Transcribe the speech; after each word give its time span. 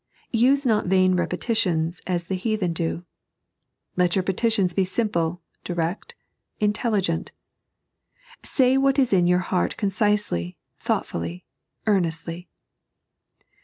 "Use 0.31 0.65
not 0.65 0.87
vain 0.87 1.13
repetitions, 1.13 2.01
as 2.07 2.25
the 2.25 2.33
heathen 2.33 2.73
do." 2.73 3.05
Let 3.95 4.15
your 4.15 4.23
petitions 4.23 4.73
be 4.73 4.83
simple, 4.83 5.43
direct, 5.63 6.15
intelligent. 6.59 7.31
Say 8.41 8.77
what 8.79 8.97
is 8.97 9.13
in 9.13 9.27
your 9.27 9.37
heart 9.45 9.77
concisely, 9.77 10.57
thought 10.79 11.05
fully, 11.05 11.45
earnestly. 11.85 12.49